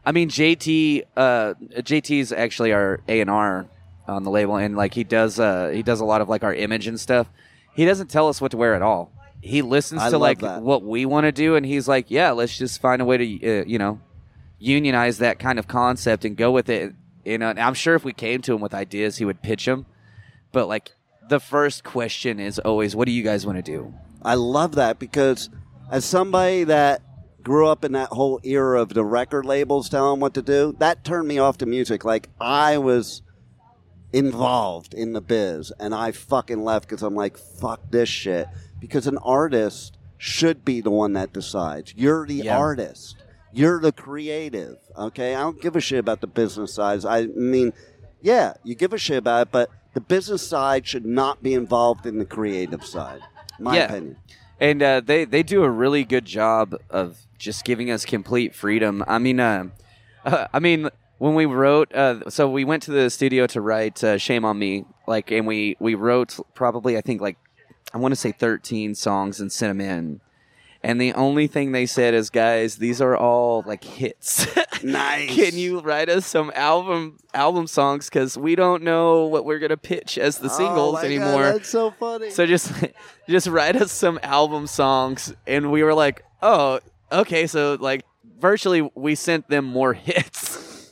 I 0.05 0.13
mean 0.13 0.29
JT. 0.29 1.05
Uh, 1.17 1.55
JT 1.77 2.21
is 2.21 2.33
actually 2.33 2.73
our 2.73 3.01
A 3.09 3.21
and 3.21 3.31
R 3.31 3.67
on 4.09 4.25
the 4.25 4.31
label, 4.31 4.57
and 4.57 4.77
like 4.77 4.95
he 4.95 5.05
does 5.05 5.39
uh, 5.39 5.71
he 5.73 5.83
does 5.83 6.01
a 6.01 6.05
lot 6.05 6.21
of 6.21 6.29
like 6.29 6.43
our 6.43 6.55
image 6.55 6.87
and 6.87 6.99
stuff. 6.99 7.29
He 7.75 7.85
doesn't 7.85 8.09
tell 8.09 8.29
us 8.29 8.41
what 8.41 8.51
to 8.51 8.57
wear 8.57 8.75
at 8.75 8.83
all. 8.83 9.13
He 9.41 9.63
listens 9.63 10.03
I 10.03 10.11
to 10.11 10.19
like 10.19 10.41
that. 10.41 10.63
what 10.63 10.83
we 10.83 11.07
want 11.07 11.25
to 11.25 11.33
do, 11.33 11.57
and 11.57 11.65
he's 11.65 11.89
like, 11.89 12.11
"Yeah, 12.11 12.33
let's 12.33 12.57
just 12.57 12.81
find 12.81 13.01
a 13.01 13.05
way 13.05 13.17
to, 13.17 13.61
uh, 13.61 13.65
you 13.65 13.79
know, 13.79 14.01
unionize 14.59 15.19
that 15.19 15.39
kind 15.39 15.59
of 15.59 15.67
concept 15.67 16.25
and 16.25 16.37
go 16.37 16.51
with 16.51 16.69
it." 16.69 16.95
You 17.25 17.39
know, 17.39 17.51
and 17.51 17.61
I'm 17.61 17.75
sure 17.75 17.95
if 17.95 18.05
we 18.05 18.13
came 18.13 18.43
to 18.43 18.55
him 18.55 18.61
with 18.61 18.75
ideas, 18.75 19.19
he 19.19 19.25
would 19.25 19.43
pitch 19.43 19.67
them. 19.67 19.87
But 20.53 20.69
like, 20.69 20.91
the 21.29 21.41
first 21.41 21.85
question 21.85 22.41
is 22.41 22.59
always, 22.59 22.95
"What 22.95 23.07
do 23.07 23.13
you 23.13 23.23
guys 23.23 23.47
want 23.47 23.57
to 23.57 23.63
do?" 23.63 23.95
I 24.23 24.35
love 24.35 24.75
that 24.75 24.99
because 24.99 25.49
as 25.91 26.05
somebody 26.05 26.65
that 26.65 27.01
grew 27.43 27.67
up 27.69 27.85
in 27.85 27.93
that 27.93 28.09
whole 28.11 28.41
era 28.43 28.81
of 28.81 28.91
the 28.91 29.05
record 29.05 29.45
labels 29.47 29.89
telling 29.89 30.21
what 30.21 30.35
to 30.35 30.43
do, 30.43 30.75
that 30.79 31.05
turned 31.05 31.29
me 31.29 31.39
off 31.39 31.59
to 31.59 31.67
music. 31.67 32.05
Like 32.05 32.29
I 32.41 32.79
was 32.79 33.23
involved 34.13 34.95
in 34.95 35.13
the 35.13 35.21
biz 35.21 35.73
and 35.79 35.95
I 35.95 36.13
fucking 36.13 36.63
left 36.65 36.89
because 36.89 37.03
I'm 37.03 37.15
like, 37.15 37.37
fuck 37.39 37.91
this 37.91 38.09
shit. 38.09 38.49
Because 38.81 39.07
an 39.07 39.19
artist 39.19 39.97
should 40.19 40.65
be 40.65 40.81
the 40.81 40.91
one 40.91 41.13
that 41.15 41.33
decides. 41.33 41.95
You're 41.97 42.27
the 42.27 42.35
Yeah. 42.35 42.59
artist. 42.59 43.17
You're 43.53 43.81
the 43.81 43.93
creative. 43.93 44.79
Okay? 44.97 45.35
I 45.35 45.41
don't 45.41 45.61
give 45.61 45.77
a 45.77 45.81
shit 45.81 45.99
about 45.99 46.21
the 46.21 46.27
business 46.27 46.75
side. 46.75 47.05
I 47.05 47.27
mean, 47.27 47.73
yeah, 48.21 48.55
you 48.65 48.75
give 48.75 48.93
a 48.93 48.99
shit 48.99 49.19
about 49.19 49.43
it, 49.49 49.53
but 49.53 49.71
the 49.95 50.01
business 50.01 50.47
side 50.47 50.87
should 50.87 51.07
not 51.07 51.43
be 51.43 51.55
involved 51.55 52.07
in 52.07 52.19
the 52.19 52.25
creative 52.25 52.85
side. 52.85 53.21
My 53.59 53.77
Yeah. 53.77 53.85
opinion. 53.87 54.17
And 54.61 54.83
uh, 54.83 55.01
they 55.01 55.25
they 55.25 55.43
do 55.43 55.65
a 55.65 55.71
really 55.71 56.05
good 56.05 56.25
job 56.25 56.77
of 56.91 57.19
just 57.39 57.65
giving 57.65 57.91
us 57.91 58.05
complete 58.05 58.55
freedom. 58.55 59.03
I 59.09 59.19
mean, 59.19 59.41
uh, 59.41 59.71
uh, 60.25 60.47
I 60.53 60.59
mean, 60.61 60.91
when 61.19 61.35
we 61.35 61.47
wrote, 61.47 61.93
uh, 61.95 62.29
so 62.31 62.49
we 62.49 62.65
went 62.65 62.83
to 62.85 62.93
the 62.93 63.11
studio 63.11 63.47
to 63.49 63.61
write 63.61 64.05
uh, 64.05 64.19
"Shame 64.19 64.45
on 64.45 64.59
Me," 64.59 64.85
like, 65.07 65.31
and 65.31 65.47
we 65.47 65.77
we 65.81 65.95
wrote 65.95 66.39
probably 66.55 66.97
I 66.97 67.01
think 67.01 67.21
like 67.21 67.39
I 67.93 67.99
want 67.99 68.13
to 68.13 68.17
say 68.17 68.33
thirteen 68.33 68.95
songs 68.95 69.41
and 69.41 69.51
sent 69.51 69.71
them 69.71 69.81
in. 69.81 70.21
And 70.83 70.99
the 70.99 71.13
only 71.13 71.47
thing 71.47 71.73
they 71.73 71.85
said 71.85 72.15
is, 72.15 72.31
guys, 72.31 72.77
these 72.77 73.03
are 73.03 73.15
all 73.17 73.63
like 73.67 73.85
hits. 73.85 74.47
Nice. 74.83 75.35
Can 75.35 75.59
you 75.59 75.81
write 75.81 76.09
us 76.09 76.25
some 76.25 76.51
album 76.55 77.19
album 77.35 77.67
songs? 77.67 78.09
Because 78.09 78.39
we 78.39 78.55
don't 78.55 78.83
know 78.83 79.27
what 79.27 79.45
we're 79.45 79.59
gonna 79.59 79.77
pitch 79.77 80.17
as 80.17 80.39
the 80.39 80.49
Oh 80.49 80.57
singles 80.57 80.95
God, 80.95 81.05
anymore. 81.05 81.43
that's 81.43 81.69
so 81.69 81.91
funny. 81.91 82.31
So 82.31 82.47
just 82.47 82.73
just 83.29 83.47
write 83.47 83.77
us 83.77 83.93
some 83.93 84.19
album 84.23 84.67
songs, 84.67 85.35
and 85.47 85.71
we 85.71 85.83
were 85.83 85.93
like, 85.93 86.25
oh, 86.41 86.81
okay. 87.13 87.47
So 87.47 87.77
like 87.79 88.07
virtually, 88.39 88.91
we 88.95 89.15
sent 89.17 89.51
them 89.51 89.67
more 89.67 89.93
hits. 89.93 90.91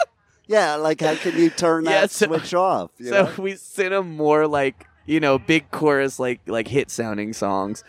yeah, 0.46 0.76
like 0.76 1.02
how 1.02 1.14
can 1.16 1.36
you 1.36 1.50
turn 1.50 1.84
that 1.84 1.90
Yeah, 1.90 2.06
so- 2.06 2.26
switch 2.28 2.54
off? 2.54 2.90
you 2.96 3.08
so 3.10 3.24
know? 3.24 3.32
we 3.36 3.56
sent 3.56 3.90
them 3.90 4.16
more 4.16 4.46
like 4.46 4.86
you 5.04 5.20
know 5.20 5.38
big 5.38 5.70
chorus 5.70 6.18
like 6.18 6.40
like 6.46 6.68
hit 6.68 6.90
sounding 6.90 7.34
songs, 7.34 7.84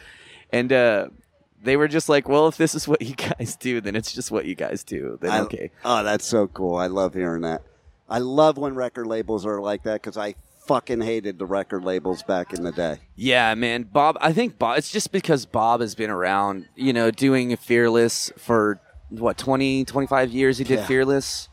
and 0.51 0.73
uh, 0.73 1.07
they 1.61 1.75
were 1.77 1.87
just 1.87 2.07
like, 2.09 2.27
well, 2.29 2.47
if 2.47 2.57
this 2.57 2.75
is 2.75 2.87
what 2.87 3.01
you 3.01 3.15
guys 3.15 3.55
do, 3.55 3.81
then 3.81 3.95
it's 3.95 4.11
just 4.11 4.31
what 4.31 4.45
you 4.45 4.55
guys 4.55 4.83
do. 4.83 5.17
Then 5.21 5.31
I- 5.31 5.39
okay. 5.41 5.71
Oh, 5.83 6.03
that's 6.03 6.25
so 6.25 6.47
cool. 6.47 6.75
I 6.75 6.87
love 6.87 7.13
hearing 7.13 7.41
that. 7.41 7.63
I 8.09 8.19
love 8.19 8.57
when 8.57 8.75
record 8.75 9.07
labels 9.07 9.45
are 9.45 9.59
like 9.59 9.83
that 9.83 10.01
because 10.01 10.17
I 10.17 10.35
fucking 10.65 11.01
hated 11.01 11.39
the 11.39 11.45
record 11.45 11.83
labels 11.83 12.23
back 12.23 12.53
in 12.53 12.63
the 12.63 12.71
day. 12.71 12.99
Yeah, 13.15 13.53
man. 13.55 13.83
Bob, 13.83 14.17
I 14.21 14.31
think 14.33 14.57
Bob, 14.57 14.77
it's 14.77 14.91
just 14.91 15.11
because 15.11 15.45
Bob 15.45 15.81
has 15.81 15.95
been 15.95 16.09
around, 16.09 16.67
you 16.75 16.93
know, 16.93 17.11
doing 17.11 17.55
Fearless 17.57 18.31
for 18.37 18.79
what, 19.09 19.37
20, 19.37 19.83
25 19.85 20.31
years 20.31 20.57
he 20.57 20.63
did 20.63 20.79
Yeah. 20.79 20.85
Fearless. 20.85 21.49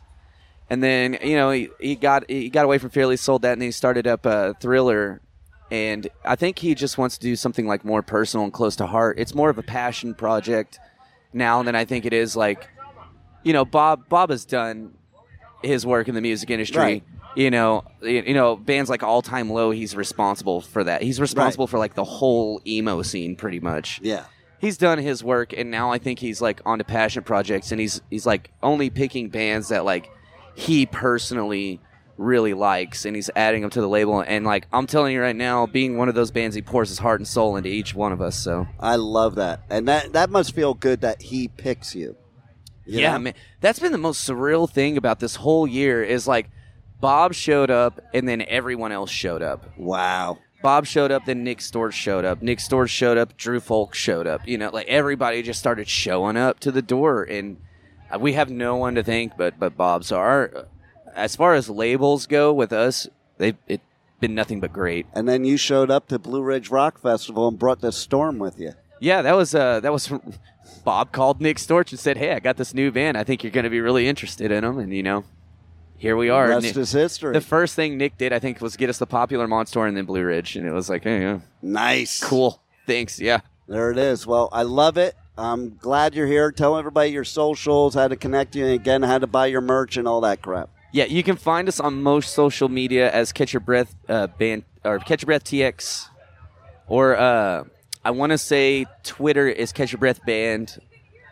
And 0.71 0.83
then, 0.83 1.19
you 1.23 1.37
know, 1.37 1.51
he, 1.51 1.69
he 1.79 1.95
got 1.95 2.29
he 2.29 2.49
got 2.51 2.65
away 2.65 2.79
from 2.79 2.91
Fearless, 2.91 3.21
sold 3.21 3.43
that, 3.43 3.53
and 3.53 3.63
he 3.63 3.71
started 3.71 4.07
up 4.07 4.25
uh, 4.27 4.55
Thriller. 4.61 5.21
And 5.75 6.07
I 6.25 6.37
think 6.37 6.61
he 6.61 6.77
just 6.77 6.99
wants 6.99 7.19
to 7.19 7.27
do 7.27 7.35
something 7.35 7.67
like 7.67 7.85
more 7.85 8.01
personal 8.01 8.45
and 8.45 8.53
close 8.53 8.77
to 8.77 8.87
heart. 8.87 9.19
It's 9.19 9.35
more 9.35 9.51
of 9.51 9.59
a 9.59 9.63
passion 9.65 10.15
project 10.15 10.79
now 11.33 11.65
than 11.65 11.75
I 11.75 11.85
think 11.85 12.07
it 12.07 12.13
is 12.13 12.37
like, 12.37 12.69
you 13.43 13.53
know, 13.53 13.65
Bob 13.65 14.09
Bob 14.09 14.31
has 14.31 14.45
done 14.45 14.95
his 15.65 15.85
work 15.85 16.07
in 16.07 16.15
the 16.15 16.21
music 16.21 16.49
industry. 16.49 16.81
Right. 16.81 17.05
You 17.35 17.51
know, 17.51 17.83
you 18.03 18.23
you 18.25 18.35
know, 18.35 18.55
bands 18.55 18.89
like 18.89 19.03
All 19.03 19.21
Time 19.21 19.51
Low. 19.51 19.73
He's 19.73 19.97
responsible 19.97 20.61
for 20.61 20.85
that. 20.85 21.03
He's 21.03 21.21
responsible 21.21 21.67
for 21.67 21.81
like 21.81 21.95
the 21.95 22.05
whole 22.05 22.61
emo 22.65 23.03
scene, 23.03 23.35
pretty 23.35 23.59
much. 23.59 23.99
Yeah. 24.01 24.27
He's 24.61 24.79
done 24.79 24.99
his 24.99 25.25
work, 25.25 25.53
and 25.53 25.73
now 25.73 25.91
I 25.91 25.99
think 25.99 26.21
he's 26.21 26.41
like 26.41 26.61
on 26.65 26.79
to 26.79 26.85
passion 26.85 27.25
projects, 27.25 27.73
and 27.73 27.81
he's 27.81 28.01
he's 28.11 28.27
like 28.27 28.53
only 28.63 28.91
picking 28.91 29.29
bands 29.29 29.71
that 29.71 29.85
like 29.85 30.09
he 30.55 30.87
personally 30.87 31.81
really 32.17 32.55
likes, 32.55 33.05
and 33.05 33.17
he's 33.17 33.31
adding 33.35 33.63
them 33.63 33.71
to 33.71 33.81
the 33.81 33.89
label. 33.89 34.21
And 34.21 34.45
like 34.45 34.67
I'm 34.73 34.87
telling 34.87 35.13
you 35.13 35.21
right 35.21 35.37
now, 35.37 35.67
being 35.67 35.97
one 35.97 36.09
of 36.09 36.15
those 36.15 36.31
bands, 36.31 36.55
he 36.55 36.63
pours 36.63 36.89
his 36.89 36.99
heart 36.99 37.21
and 37.21 37.29
soul 37.29 37.57
into 37.57 37.69
each 37.69 37.95
one 37.95 38.13
of 38.13 38.21
us. 38.21 38.37
So 38.37 38.67
I 38.79 38.97
love 38.97 39.37
that. 39.37 39.65
And 39.71 39.89
that, 39.89 40.13
that 40.13 40.31
must 40.31 40.55
feel 40.55 40.75
good 40.75 41.01
that 41.03 41.23
he 41.23 41.49
picks 41.49 41.95
you. 41.95 42.17
You 42.87 43.01
yeah, 43.01 43.13
know? 43.13 43.19
man, 43.21 43.35
that's 43.61 43.79
been 43.79 43.93
the 43.93 43.99
most 43.99 44.29
surreal 44.29 44.71
thing 44.71 44.97
about 44.97 45.21
this 45.21 45.37
whole 45.37 45.67
year 45.67 46.03
is 46.03 46.29
like 46.29 46.51
Bob 47.01 47.35
showed 47.35 47.71
up, 47.71 48.01
and 48.13 48.29
then 48.29 48.43
everyone 48.49 48.93
else 48.93 49.11
showed 49.11 49.43
up. 49.43 49.67
Wow. 49.77 50.39
Bob 50.63 50.87
showed 50.87 51.13
up, 51.13 51.27
then 51.27 51.45
Nick 51.45 51.59
Storch 51.59 51.93
showed 51.93 52.25
up. 52.25 52.41
Nick 52.41 52.59
Storch 52.59 52.89
showed 52.89 53.19
up. 53.19 53.37
Drew 53.37 53.61
Fulk 53.61 53.95
showed 53.95 54.27
up. 54.27 54.49
You 54.49 54.57
know, 54.57 54.71
like 54.71 54.89
everybody 54.89 55.43
just 55.43 55.59
started 55.59 55.89
showing 55.89 56.39
up 56.39 56.61
to 56.61 56.73
the 56.73 56.81
door, 56.81 57.23
and 57.23 57.59
we 58.19 58.33
have 58.33 58.51
no 58.51 58.77
one 58.77 58.95
to 58.95 59.03
thank 59.03 59.37
but 59.37 59.59
but 59.59 59.77
Bob. 59.77 60.05
So 60.05 60.17
our, 60.17 60.67
as 61.15 61.37
far 61.37 61.55
as 61.55 61.69
labels 61.71 62.27
go 62.27 62.53
with 62.53 62.73
us, 62.73 63.09
they've 63.39 63.57
it 63.67 63.81
been 64.21 64.35
nothing 64.35 64.61
but 64.61 64.73
great. 64.73 65.07
And 65.13 65.29
then 65.29 65.45
you 65.45 65.57
showed 65.57 65.91
up 65.91 66.09
to 66.09 66.19
Blue 66.19 66.43
Ridge 66.43 66.71
Rock 66.71 66.99
Festival 66.99 67.49
and 67.49 67.59
brought 67.59 67.81
the 67.81 67.93
storm 67.93 68.39
with 68.39 68.59
you. 68.59 68.73
Yeah, 69.01 69.23
that 69.23 69.37
was 69.37 69.55
uh 69.55 69.81
that 69.81 69.93
was. 69.93 70.13
Bob 70.85 71.13
called 71.13 71.41
Nick 71.41 71.57
Storch 71.57 71.91
and 71.91 71.99
said, 72.01 72.17
"Hey, 72.19 72.33
I 72.33 72.41
got 72.41 72.57
this 72.57 72.75
new 72.75 72.91
band. 72.91 73.17
I 73.17 73.25
think 73.25 73.43
you're 73.43 73.51
going 73.51 73.65
to 73.65 73.71
be 73.71 73.81
really 73.81 74.07
interested 74.07 74.51
in 74.51 74.65
them." 74.65 74.79
And 74.79 74.93
you 74.95 75.03
know, 75.03 75.25
here 75.97 76.17
we 76.17 76.29
are. 76.29 76.49
Rest 76.49 76.67
Nick- 76.67 76.77
is 76.77 76.93
history. 76.93 77.33
the 77.33 77.41
first 77.41 77.75
thing 77.75 77.97
Nick 77.97 78.19
did, 78.19 78.33
I 78.33 78.39
think, 78.39 78.61
was 78.61 78.77
get 78.77 78.91
us 78.91 78.99
the 78.99 79.07
popular 79.07 79.47
Monster 79.49 79.87
and 79.87 79.97
then 79.97 80.05
Blue 80.05 80.23
Ridge, 80.23 80.57
and 80.57 80.67
it 80.67 80.73
was 80.73 80.89
like, 80.91 81.05
hey, 81.05 81.21
yeah, 81.21 81.41
nice. 81.63 82.23
cool, 82.23 82.61
thanks, 82.87 83.19
yeah. 83.21 83.41
There 83.67 83.91
it 83.91 83.99
is. 83.99 84.27
Well, 84.27 84.51
I 84.53 84.63
love 84.63 84.99
it. 84.99 85.15
I'm 85.39 85.77
glad 85.77 86.15
you're 86.15 86.27
here. 86.27 86.53
Tell 86.53 86.77
everybody 86.77 87.11
your 87.11 87.25
socials, 87.25 87.95
how 87.95 88.09
to 88.09 88.17
connect 88.17 88.55
you, 88.55 88.65
and 88.65 88.75
again, 88.75 89.03
how 89.03 89.19
to 89.19 89.27
buy 89.27 89.47
your 89.47 89.63
merch 89.63 89.97
and 89.97 90.07
all 90.07 90.21
that 90.21 90.43
crap. 90.43 90.69
Yeah, 90.95 91.07
you 91.07 91.25
can 91.25 91.35
find 91.35 91.67
us 91.67 91.81
on 91.81 92.05
most 92.05 92.35
social 92.35 92.69
media 92.69 93.11
as 93.11 93.33
Catch 93.33 93.53
Your 93.53 93.59
Breath 93.59 93.97
uh, 94.09 94.29
band 94.29 94.63
or 94.85 95.01
Catch 95.01 95.23
Your 95.23 95.27
Breath 95.27 95.43
TX, 95.43 96.07
or 96.87 97.17
uh, 97.17 97.65
I 98.05 98.13
want 98.13 98.31
to 98.31 98.39
say 98.39 98.87
Twitter 99.03 99.49
is 99.49 99.73
Catch 99.73 99.91
Your 99.91 99.99
Breath 99.99 100.25
Band, 100.25 100.79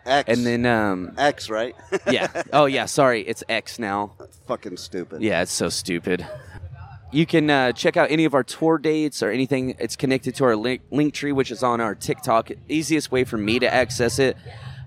X. 0.05 0.27
and 0.27 0.45
then 0.45 0.65
um, 0.65 1.13
X, 1.17 1.49
right? 1.49 1.73
yeah, 2.11 2.43
oh 2.51 2.65
yeah, 2.65 2.83
sorry, 2.83 3.21
it's 3.21 3.41
X 3.47 3.79
now. 3.79 4.11
Fucking 4.47 4.75
stupid. 4.75 5.21
Yeah, 5.21 5.43
it's 5.43 5.53
so 5.53 5.69
stupid. 5.69 6.27
You 7.13 7.25
can 7.25 7.49
uh, 7.49 7.71
check 7.71 7.95
out 7.95 8.11
any 8.11 8.25
of 8.25 8.33
our 8.33 8.43
tour 8.43 8.77
dates 8.77 9.23
or 9.23 9.31
anything. 9.31 9.75
It's 9.79 9.95
connected 9.95 10.35
to 10.35 10.43
our 10.43 10.57
link, 10.57 10.81
Linktree, 10.91 11.31
which 11.31 11.51
is 11.51 11.63
on 11.63 11.79
our 11.79 11.95
TikTok. 11.95 12.51
Easiest 12.67 13.13
way 13.13 13.23
for 13.23 13.37
me 13.37 13.59
to 13.59 13.73
access 13.73 14.19
it. 14.19 14.35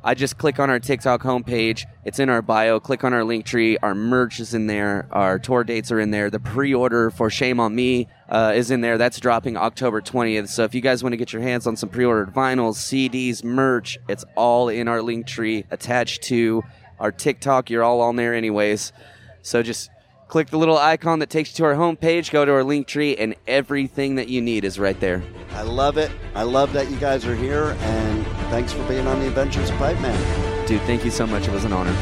I 0.07 0.15
just 0.15 0.39
click 0.39 0.61
on 0.61 0.71
our 0.71 0.79
TikTok 0.79 1.23
homepage. 1.23 1.85
It's 2.05 2.21
in 2.21 2.29
our 2.29 2.41
bio. 2.41 2.79
Click 2.79 3.03
on 3.03 3.13
our 3.13 3.23
Linktree. 3.23 3.79
Our 3.83 3.93
merch 3.93 4.39
is 4.39 4.55
in 4.55 4.69
there. 4.69 5.09
Our 5.11 5.41
tour 5.41 5.65
dates 5.65 5.91
are 5.91 5.99
in 5.99 6.13
there. 6.13 6.31
The 6.31 6.39
pre-order 6.39 7.11
for 7.11 7.29
Shame 7.29 7.59
on 7.59 7.75
Me 7.75 8.07
uh, 8.29 8.53
is 8.55 8.71
in 8.71 8.83
there. 8.83 8.99
That's 8.99 9.19
dropping 9.19 9.57
October 9.57 10.01
20th. 10.01 10.47
So 10.49 10.63
if 10.63 10.77
you 10.77 10.81
guys 10.81 11.03
want 11.03 11.15
to 11.15 11.17
get 11.17 11.33
your 11.33 11.43
hands 11.43 11.67
on 11.67 11.75
some 11.75 11.89
pre-ordered 11.89 12.33
vinyls, 12.33 12.77
CDs, 12.77 13.43
merch, 13.43 13.99
it's 14.09 14.25
all 14.37 14.69
in 14.69 14.87
our 14.87 15.01
Linktree 15.01 15.65
attached 15.73 16.23
to 16.25 16.63
our 17.01 17.11
TikTok. 17.11 17.69
You're 17.69 17.83
all 17.83 18.01
on 18.01 18.15
there 18.15 18.33
anyways. 18.33 18.93
So 19.43 19.65
just 19.65 19.91
click 20.29 20.51
the 20.51 20.59
little 20.59 20.79
icon 20.79 21.19
that 21.19 21.31
takes 21.31 21.51
you 21.51 21.57
to 21.57 21.65
our 21.65 21.75
homepage, 21.75 22.31
go 22.31 22.45
to 22.45 22.53
our 22.53 22.63
Linktree, 22.63 23.17
and 23.19 23.35
everything 23.49 24.15
that 24.15 24.29
you 24.29 24.41
need 24.41 24.65
is 24.65 24.79
right 24.79 25.01
there. 25.01 25.25
I 25.51 25.63
love 25.63 25.99
it. 25.99 26.13
I 26.37 26.45
love 26.45 26.73
that 26.75 26.93
you 26.93 26.97
guys 26.99 27.27
are 27.27 27.35
here, 27.35 27.77
and 27.81 28.36
thanks 28.51 28.73
for 28.73 28.83
being 28.89 29.07
on 29.07 29.21
the 29.21 29.29
Adventures 29.29 29.71
of 29.71 29.77
Pipe 29.77 30.01
Man. 30.01 30.67
Dude, 30.67 30.81
thank 30.83 31.05
you 31.05 31.11
so 31.11 31.27
much. 31.27 31.47
It 31.47 31.53
was 31.53 31.65
an 31.65 31.73
honor. 31.73 31.93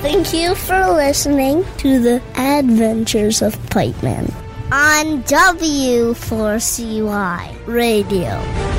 Thank 0.00 0.32
you 0.34 0.54
for 0.54 0.92
listening 0.92 1.64
to 1.78 2.00
the 2.00 2.22
Adventures 2.36 3.42
of 3.42 3.58
Pipe 3.70 4.00
Man 4.02 4.24
on 4.72 5.22
W4CY 5.24 7.66
Radio. 7.66 8.71